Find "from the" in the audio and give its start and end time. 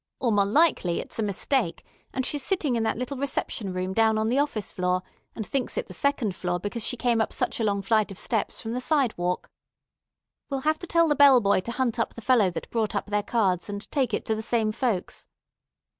8.63-8.81